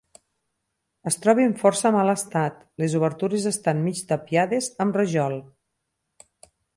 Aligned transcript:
Es 1.11 1.17
troba 1.25 1.43
en 1.49 1.51
força 1.59 1.91
mal 1.97 2.13
estat, 2.13 2.57
les 2.83 2.97
obertures 3.01 3.45
estan 3.53 3.83
mig 3.89 4.03
tapiades 4.13 4.71
amb 4.87 5.01
rajol. 5.01 5.39